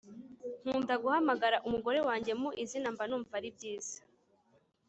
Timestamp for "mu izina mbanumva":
2.41-3.33